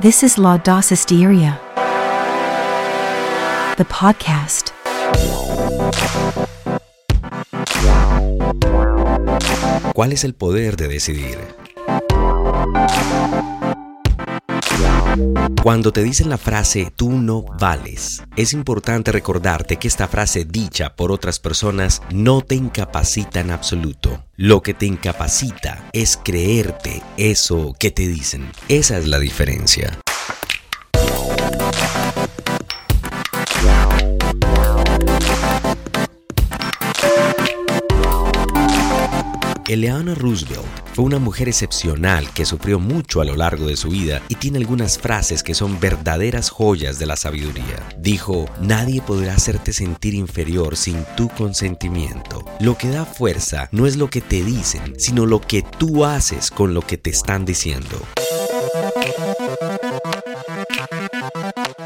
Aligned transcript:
This 0.00 0.22
is 0.22 0.38
La 0.38 0.56
Das 0.56 0.92
Hysteria, 0.92 1.60
the 3.76 3.84
podcast. 3.84 4.70
¿Cuál 9.92 10.12
es 10.14 10.24
el 10.24 10.32
poder 10.32 10.78
de 10.78 10.88
decidir? 10.88 11.36
Cuando 15.62 15.92
te 15.92 16.02
dicen 16.02 16.30
la 16.30 16.38
frase 16.38 16.92
tú 16.94 17.10
no 17.10 17.42
vales, 17.42 18.22
es 18.36 18.52
importante 18.52 19.12
recordarte 19.12 19.76
que 19.76 19.88
esta 19.88 20.08
frase 20.08 20.44
dicha 20.44 20.94
por 20.96 21.12
otras 21.12 21.38
personas 21.38 22.02
no 22.10 22.40
te 22.42 22.54
incapacita 22.54 23.40
en 23.40 23.50
absoluto. 23.50 24.24
Lo 24.36 24.62
que 24.62 24.74
te 24.74 24.86
incapacita 24.86 25.88
es 25.92 26.16
creerte 26.16 27.02
eso 27.16 27.74
que 27.78 27.90
te 27.90 28.08
dicen. 28.08 28.50
Esa 28.68 28.98
es 28.98 29.06
la 29.06 29.18
diferencia. 29.18 30.00
Eleanor 39.70 40.18
Roosevelt 40.18 40.66
fue 40.94 41.04
una 41.04 41.20
mujer 41.20 41.46
excepcional 41.48 42.28
que 42.32 42.44
sufrió 42.44 42.80
mucho 42.80 43.20
a 43.20 43.24
lo 43.24 43.36
largo 43.36 43.68
de 43.68 43.76
su 43.76 43.90
vida 43.90 44.20
y 44.28 44.34
tiene 44.34 44.58
algunas 44.58 44.98
frases 44.98 45.44
que 45.44 45.54
son 45.54 45.78
verdaderas 45.78 46.50
joyas 46.50 46.98
de 46.98 47.06
la 47.06 47.14
sabiduría. 47.14 47.88
Dijo, 47.96 48.46
nadie 48.60 49.00
podrá 49.00 49.34
hacerte 49.34 49.72
sentir 49.72 50.14
inferior 50.14 50.76
sin 50.76 51.04
tu 51.16 51.28
consentimiento. 51.28 52.44
Lo 52.58 52.76
que 52.76 52.88
da 52.88 53.04
fuerza 53.04 53.68
no 53.70 53.86
es 53.86 53.96
lo 53.96 54.10
que 54.10 54.20
te 54.20 54.42
dicen, 54.42 54.98
sino 54.98 55.24
lo 55.24 55.40
que 55.40 55.62
tú 55.62 56.04
haces 56.04 56.50
con 56.50 56.74
lo 56.74 56.84
que 56.84 56.98
te 56.98 57.10
están 57.10 57.44
diciendo. 57.44 57.96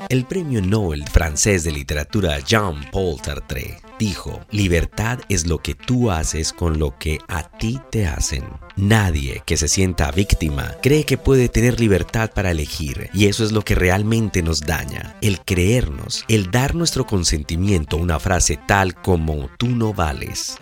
El 0.08 0.26
premio 0.26 0.60
Nobel 0.60 1.04
francés 1.08 1.64
de 1.64 1.72
literatura 1.72 2.38
Jean-Paul 2.40 3.20
Sartre 3.22 3.80
dijo, 3.98 4.40
libertad 4.50 5.20
es 5.28 5.46
lo 5.46 5.58
que 5.58 5.74
tú 5.74 6.10
haces 6.10 6.52
con 6.52 6.78
lo 6.78 6.98
que 6.98 7.18
a 7.28 7.48
ti 7.48 7.80
te 7.90 8.06
hacen. 8.06 8.44
Nadie 8.76 9.42
que 9.46 9.56
se 9.56 9.68
sienta 9.68 10.10
víctima 10.10 10.74
cree 10.82 11.04
que 11.04 11.16
puede 11.16 11.48
tener 11.48 11.80
libertad 11.80 12.30
para 12.34 12.50
elegir 12.50 13.08
y 13.14 13.26
eso 13.26 13.44
es 13.44 13.52
lo 13.52 13.62
que 13.62 13.74
realmente 13.74 14.42
nos 14.42 14.60
daña. 14.60 15.16
El 15.20 15.40
creernos, 15.40 16.24
el 16.28 16.50
dar 16.50 16.74
nuestro 16.74 17.06
consentimiento 17.06 17.96
a 17.96 18.00
una 18.00 18.20
frase 18.20 18.58
tal 18.66 18.94
como 18.94 19.48
tú 19.58 19.68
no 19.68 19.94
vales. 19.94 20.58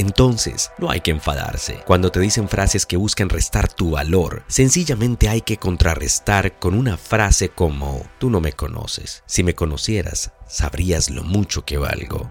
Entonces, 0.00 0.72
no 0.78 0.90
hay 0.90 1.02
que 1.02 1.10
enfadarse. 1.10 1.82
Cuando 1.84 2.10
te 2.10 2.20
dicen 2.20 2.48
frases 2.48 2.86
que 2.86 2.96
buscan 2.96 3.28
restar 3.28 3.70
tu 3.70 3.90
valor, 3.90 4.44
sencillamente 4.46 5.28
hay 5.28 5.42
que 5.42 5.58
contrarrestar 5.58 6.58
con 6.58 6.72
una 6.72 6.96
frase 6.96 7.50
como, 7.50 8.06
tú 8.18 8.30
no 8.30 8.40
me 8.40 8.54
conoces. 8.54 9.22
Si 9.26 9.42
me 9.42 9.54
conocieras, 9.54 10.32
sabrías 10.48 11.10
lo 11.10 11.22
mucho 11.22 11.66
que 11.66 11.76
valgo. 11.76 12.30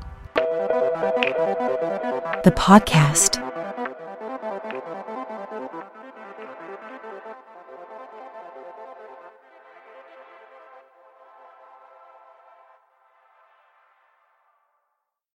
The 2.43 2.51
podcast. 2.51 3.38